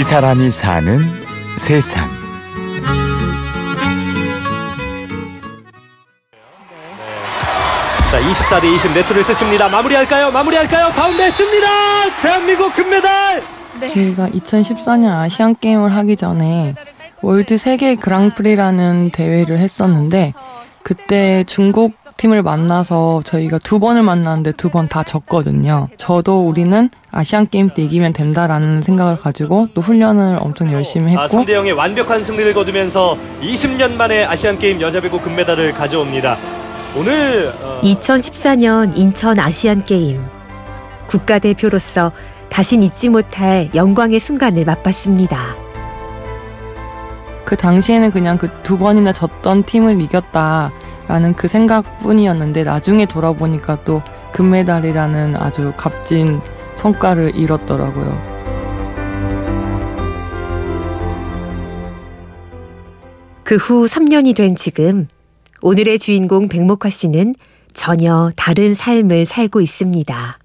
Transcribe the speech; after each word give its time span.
이 0.00 0.02
사람이 0.02 0.48
사는 0.50 0.98
세상. 1.58 2.08
자, 8.10 8.18
24 8.18 8.60
대 8.60 8.68
20 8.74 8.92
네트를 8.94 9.22
스칩니다. 9.22 9.68
마무리할까요? 9.68 10.30
마무리할까요? 10.30 10.94
가운데 10.94 11.30
뜹니다. 11.32 12.22
대한민국 12.22 12.74
금메달. 12.74 13.42
제가 13.92 14.30
2014년 14.30 15.10
아시안 15.18 15.54
게임을 15.54 15.94
하기 15.94 16.16
전에 16.16 16.74
world 17.20 17.58
세계 17.58 17.94
그랑프리라는 17.94 19.10
대회를 19.10 19.58
했었는데 19.58 20.32
그때 20.82 21.44
중국 21.44 21.99
팀을 22.20 22.42
만나서 22.42 23.22
저희가 23.24 23.56
두 23.58 23.78
번을 23.78 24.02
만났는데 24.02 24.52
두 24.52 24.68
번 24.68 24.88
다 24.88 25.02
졌거든요. 25.02 25.88
저도 25.96 26.46
우리는 26.46 26.90
아시안 27.10 27.48
게임 27.48 27.70
때 27.70 27.80
이기면 27.82 28.12
된다라는 28.12 28.82
생각을 28.82 29.16
가지고 29.16 29.68
또 29.72 29.80
훈련을 29.80 30.36
엄청 30.40 30.70
열심히 30.70 31.16
아, 31.16 31.22
했고 31.22 31.38
3대 31.38 31.48
0의 31.50 31.74
완벽한 31.74 32.22
승리를 32.22 32.52
거두면서 32.52 33.16
20년 33.40 33.92
만에 33.94 34.24
아시안 34.26 34.58
게임 34.58 34.82
여자 34.82 35.00
배구 35.00 35.18
금메달을 35.22 35.72
가져옵니다. 35.72 36.36
오늘 36.94 37.52
어, 37.62 37.80
2014년 37.82 38.96
인천 38.98 39.38
아시안 39.38 39.82
게임 39.84 40.22
국가대표로서 41.06 42.12
다신 42.50 42.82
잊지 42.82 43.08
못할 43.08 43.70
영광의 43.74 44.20
순간을 44.20 44.66
맛봤습니다. 44.66 45.38
그 47.46 47.56
당시에는 47.56 48.10
그냥 48.10 48.36
그 48.36 48.48
두 48.62 48.76
번이나 48.78 49.12
졌던 49.12 49.64
팀을 49.64 50.00
이겼다 50.02 50.70
라는 51.10 51.34
그 51.34 51.48
생각뿐이었는데 51.48 52.62
나중에 52.62 53.04
돌아보니까 53.04 53.82
또 53.82 54.00
금메달이라는 54.30 55.34
아주 55.34 55.72
값진 55.76 56.40
성과를 56.76 57.34
이뤘더라고요. 57.34 58.30
그 63.42 63.56
후 63.56 63.88
3년이 63.88 64.36
된 64.36 64.54
지금 64.54 65.08
오늘의 65.62 65.98
주인공 65.98 66.46
백목화 66.46 66.90
씨는 66.90 67.34
전혀 67.74 68.30
다른 68.36 68.76
삶을 68.76 69.26
살고 69.26 69.60
있습니다. 69.60 70.38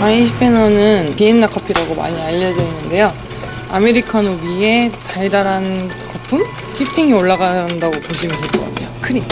아이시페너는 0.00 1.14
비엔나 1.14 1.46
커피라고 1.46 1.94
많이 1.94 2.20
알려져 2.20 2.60
있는데요. 2.64 3.29
아메리카노 3.70 4.30
위에 4.42 4.90
달달한 5.06 5.88
거품? 6.12 6.42
휘핑이 6.76 7.12
올라간다고 7.12 8.00
보시면 8.00 8.40
될 8.40 8.50
것 8.50 8.64
같아요. 8.74 8.88
크림. 9.00 9.22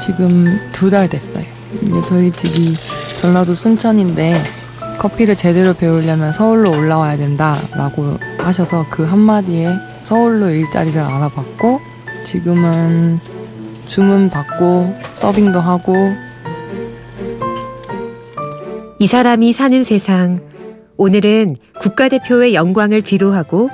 지금 0.00 0.58
두 0.72 0.90
달 0.90 1.08
됐어요. 1.08 1.44
이제 1.82 2.00
저희 2.06 2.30
집이 2.30 2.74
전라도 3.20 3.54
순천인데 3.54 4.40
커피를 4.98 5.34
제대로 5.34 5.74
배우려면 5.74 6.32
서울로 6.32 6.70
올라와야 6.70 7.16
된다라고 7.16 8.16
하셔서 8.38 8.86
그 8.90 9.02
한마디에 9.04 9.70
서울로 10.02 10.48
일자리를 10.50 11.00
알아봤고 11.00 11.80
지금은 12.24 13.18
주문 13.88 14.30
받고 14.30 14.94
서빙도 15.14 15.58
하고 15.60 15.94
이 18.98 19.06
사람이 19.06 19.52
사는 19.52 19.82
세상. 19.84 20.40
오늘은 20.98 21.56
국가대표의 21.86 22.54
영광을 22.54 23.00
뒤로하고 23.00 23.70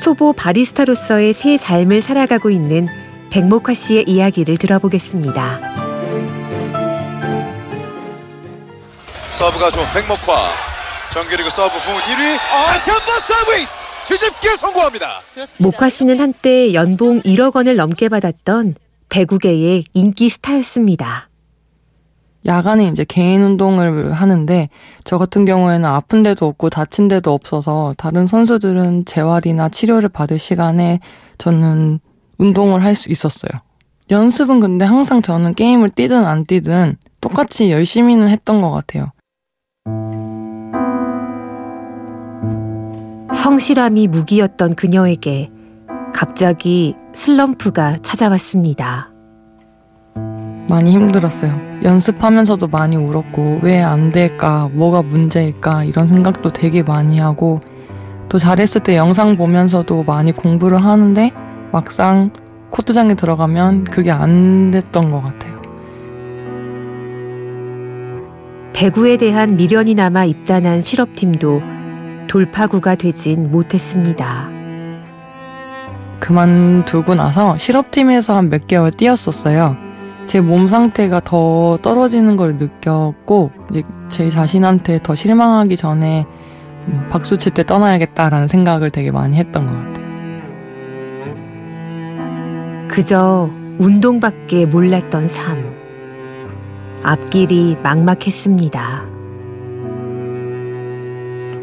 초보 0.00 0.32
바리스타로서의 0.32 1.32
새 1.32 1.56
삶을 1.56 2.00
살아가고 2.00 2.50
있는 2.50 2.86
백목화 3.30 3.74
씨의 3.74 4.04
이야기를 4.06 4.56
들어보겠습니다. 4.56 5.60
서브가 9.32 9.70
좋은 9.70 9.84
백목화 9.92 10.48
정규리그 11.12 11.50
서브 11.50 11.78
부문 11.80 12.00
1위 12.02 12.38
아시안바 12.68 13.20
서브에이스 13.20 13.84
뒤집기에 14.06 14.56
성공합니다. 14.56 15.20
목화 15.58 15.88
씨는 15.88 16.20
한때 16.20 16.72
연봉 16.72 17.20
1억 17.22 17.56
원을 17.56 17.74
넘게 17.76 18.08
받았던 18.08 18.76
배구계의 19.08 19.86
인기 19.92 20.28
스타였습니다. 20.28 21.28
야간에 22.46 22.86
이제 22.86 23.04
개인 23.04 23.42
운동을 23.42 24.12
하는데 24.12 24.68
저 25.04 25.18
같은 25.18 25.44
경우에는 25.44 25.84
아픈 25.84 26.22
데도 26.22 26.46
없고 26.46 26.70
다친 26.70 27.08
데도 27.08 27.32
없어서 27.32 27.94
다른 27.98 28.26
선수들은 28.26 29.04
재활이나 29.04 29.68
치료를 29.68 30.08
받을 30.08 30.38
시간에 30.38 31.00
저는 31.38 31.98
운동을 32.38 32.84
할 32.84 32.94
수 32.94 33.10
있었어요. 33.10 33.50
연습은 34.10 34.60
근데 34.60 34.84
항상 34.84 35.20
저는 35.20 35.54
게임을 35.54 35.88
뛰든 35.90 36.24
안 36.24 36.44
뛰든 36.44 36.96
똑같이 37.20 37.70
열심히는 37.72 38.28
했던 38.28 38.60
것 38.60 38.70
같아요. 38.70 39.10
성실함이 43.34 44.08
무기였던 44.08 44.74
그녀에게 44.76 45.50
갑자기 46.14 46.94
슬럼프가 47.12 47.96
찾아왔습니다. 48.02 49.15
많이 50.68 50.90
힘들었어요. 50.92 51.58
연습하면서도 51.84 52.68
많이 52.68 52.96
울었고, 52.96 53.60
왜 53.62 53.80
안 53.80 54.10
될까, 54.10 54.68
뭐가 54.72 55.02
문제일까, 55.02 55.84
이런 55.84 56.08
생각도 56.08 56.52
되게 56.52 56.82
많이 56.82 57.18
하고, 57.18 57.60
또 58.28 58.38
잘했을 58.38 58.80
때 58.82 58.96
영상 58.96 59.36
보면서도 59.36 60.02
많이 60.04 60.32
공부를 60.32 60.82
하는데, 60.82 61.30
막상 61.72 62.30
코트장에 62.70 63.14
들어가면 63.14 63.84
그게 63.84 64.10
안 64.10 64.70
됐던 64.70 65.10
것 65.10 65.22
같아요. 65.22 65.56
배구에 68.72 69.16
대한 69.16 69.56
미련이 69.56 69.94
남아 69.94 70.24
입단한 70.26 70.80
실업팀도 70.80 71.62
돌파구가 72.28 72.96
되진 72.96 73.50
못했습니다. 73.50 74.48
그만두고 76.20 77.14
나서 77.14 77.56
실업팀에서 77.56 78.36
한 78.36 78.50
몇 78.50 78.66
개월 78.66 78.90
뛰었었어요. 78.90 79.76
제 80.26 80.40
몸 80.40 80.68
상태가 80.68 81.20
더 81.20 81.78
떨어지는 81.82 82.36
걸 82.36 82.56
느꼈고, 82.56 83.50
이제 83.70 83.82
제 84.08 84.28
자신한테 84.28 85.00
더 85.02 85.14
실망하기 85.14 85.76
전에 85.76 86.26
음, 86.88 87.06
박수 87.10 87.36
칠 87.36 87.52
때 87.54 87.64
떠나야겠다라는 87.64 88.48
생각을 88.48 88.90
되게 88.90 89.10
많이 89.10 89.36
했던 89.36 89.66
것 89.66 89.72
같아요. 89.72 90.06
그저 92.88 93.50
운동밖에 93.78 94.66
몰랐던 94.66 95.28
삶. 95.28 95.74
앞길이 97.02 97.76
막막했습니다. 97.82 99.04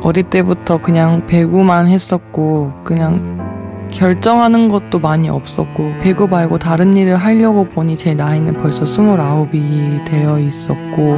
어릴 0.02 0.24
때부터 0.24 0.82
그냥 0.82 1.26
배구만 1.28 1.88
했었고, 1.88 2.72
그냥 2.84 3.43
결정하는 3.94 4.68
것도 4.68 5.00
많이 5.00 5.30
없었고, 5.30 5.94
배구 6.02 6.28
말고 6.28 6.58
다른 6.60 6.98
일을 6.98 7.16
하려고 7.16 7.66
보니 7.66 7.96
제 7.96 8.14
나이는 8.14 8.54
벌써 8.56 8.84
29이 8.86 10.04
되어 10.06 10.40
있었고, 10.40 11.18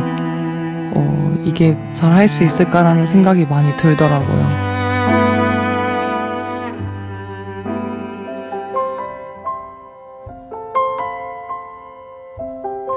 어, 0.97 1.35
이게 1.43 1.77
잘 1.93 2.11
할 2.13 2.27
수 2.27 2.43
있을까라는 2.43 3.07
생각이 3.07 3.45
많이 3.45 3.75
들더라고요. 3.77 4.75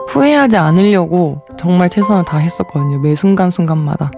후회하지 0.09 0.57
않으려고 0.57 1.43
정말 1.59 1.89
최선을 1.89 2.25
다 2.25 2.39
했었거든요. 2.39 2.99
매 3.01 3.15
순간순간마다. 3.15 4.11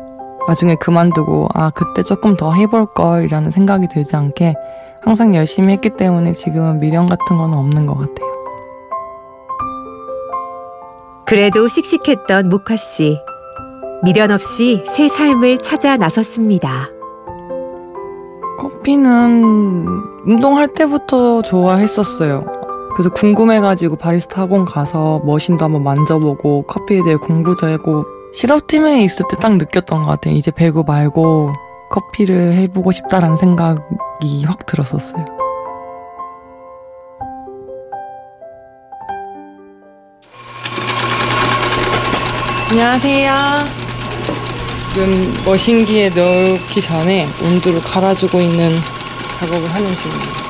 나중에 0.48 0.74
그만두고, 0.76 1.48
아, 1.54 1.70
그때 1.70 2.02
조금 2.02 2.36
더 2.36 2.52
해볼걸, 2.52 3.24
이라는 3.24 3.50
생각이 3.50 3.88
들지 3.88 4.16
않게 4.16 4.54
항상 5.02 5.34
열심히 5.34 5.72
했기 5.72 5.90
때문에 5.90 6.32
지금은 6.32 6.78
미련 6.78 7.06
같은 7.06 7.36
건 7.36 7.54
없는 7.54 7.86
것 7.86 7.94
같아요. 7.94 8.30
그래도 11.26 11.68
씩씩했던 11.68 12.48
모카 12.48 12.76
씨. 12.76 13.18
미련 14.02 14.30
없이 14.30 14.82
새 14.86 15.08
삶을 15.08 15.58
찾아 15.58 15.96
나섰습니다. 15.96 16.88
커피는 18.58 19.86
운동할 20.26 20.68
때부터 20.68 21.42
좋아했었어요. 21.42 22.44
그래서 22.94 23.10
궁금해가지고 23.10 23.96
바리스타 23.96 24.42
학원 24.42 24.64
가서 24.64 25.20
머신도 25.24 25.64
한번 25.64 25.82
만져보고 25.84 26.62
커피에 26.64 27.02
대해 27.02 27.16
공부도 27.16 27.66
하고 27.66 28.04
실업팀에 28.32 29.02
있을 29.04 29.24
때 29.30 29.36
딱 29.36 29.56
느꼈던 29.56 30.02
것 30.02 30.06
같아요. 30.06 30.34
이제 30.34 30.50
배구 30.50 30.84
말고 30.86 31.52
커피를 31.90 32.54
해보고 32.54 32.92
싶다라는 32.92 33.36
생각이 33.36 34.44
확 34.46 34.64
들었었어요. 34.64 35.24
안녕하세요. 42.70 43.34
지금 44.92 45.34
머신기에 45.44 46.10
넣기 46.10 46.80
전에 46.80 47.28
온도를 47.42 47.80
갈아주고 47.80 48.40
있는 48.40 48.72
작업을 49.40 49.68
하는 49.68 49.96
중입니다. 49.96 50.40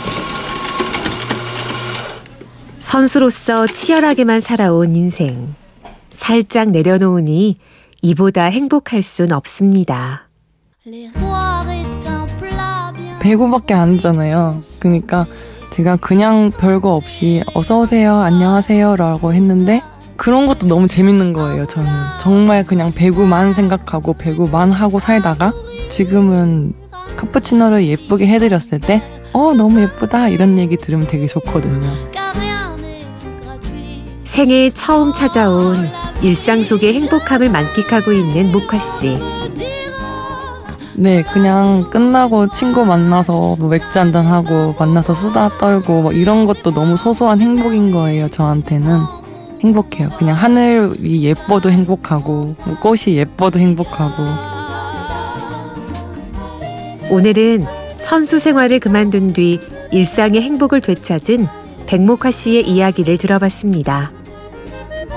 선수로서 2.81 3.67
치열하게만 3.67 4.41
살아온 4.41 4.95
인생. 4.95 5.55
살짝 6.11 6.71
내려놓으니 6.71 7.57
이보다 8.03 8.45
행복할 8.45 9.03
순 9.03 9.33
없습니다. 9.33 10.30
배구밖에 13.21 13.75
안 13.75 13.97
하잖아요. 13.97 14.63
그러니까 14.81 15.27
제가 15.75 15.97
그냥 15.97 16.51
별거 16.51 16.95
없이 16.95 17.43
어서 17.55 17.81
오세요, 17.81 18.17
안녕하세요 18.17 18.97
라고 18.97 19.35
했는데 19.35 19.83
그런 20.17 20.47
것도 20.47 20.67
너무 20.69 20.87
재밌는 20.89 21.35
거예요. 21.35 21.67
저는 21.67 21.91
정말 22.23 22.65
그냥 22.65 22.93
배구만 22.93 23.53
생각하고 23.53 24.15
배구만 24.15 24.71
하고 24.71 24.99
살다가 24.99 25.53
지금은 25.91 26.73
카푸치노를 27.17 27.85
예쁘게 27.87 28.27
해드렸을 28.27 28.81
때 28.81 29.03
어, 29.35 29.53
너무 29.53 29.83
예쁘다 29.83 30.29
이런 30.29 30.59
얘기 30.59 30.79
들으면 30.79 31.07
되게 31.07 31.27
좋거든요. 31.27 31.87
생애 34.25 34.71
처음 34.71 35.13
찾아온 35.13 35.91
일상 36.23 36.63
속의 36.63 36.95
행복함을 36.95 37.51
만끽하고 37.51 38.13
있는 38.13 38.51
모카 38.51 38.79
씨. 38.79 39.19
네, 41.01 41.23
그냥 41.23 41.89
끝나고 41.91 42.49
친구 42.49 42.85
만나서 42.85 43.57
뭐 43.59 43.71
맥주 43.71 43.99
한잔 43.99 44.27
하고 44.27 44.75
만나서 44.79 45.15
수다 45.15 45.49
떨고 45.57 46.03
뭐 46.03 46.13
이런 46.13 46.45
것도 46.45 46.75
너무 46.75 46.99
소소한 46.99 47.41
행복인 47.41 47.91
거예요. 47.91 48.29
저한테는 48.29 48.99
행복해요. 49.63 50.11
그냥 50.19 50.37
하늘이 50.37 51.23
예뻐도 51.23 51.71
행복하고 51.71 52.55
뭐 52.67 52.79
꽃이 52.83 53.17
예뻐도 53.17 53.59
행복하고 53.59 54.23
오늘은 57.09 57.65
선수 57.97 58.39
생활을 58.39 58.79
그만둔 58.79 59.33
뒤 59.33 59.59
일상의 59.93 60.43
행복을 60.43 60.83
되찾은 60.83 61.49
백목화 61.87 62.31
씨의 62.31 62.69
이야기를 62.69 63.17
들어봤습니다. 63.17 64.13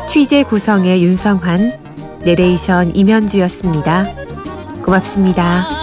취재 0.07 0.43
구성의 0.43 1.03
윤성환, 1.03 1.73
내레이션 2.23 2.95
임현주였습니다. 2.95 4.22
고맙습니다. 4.83 5.82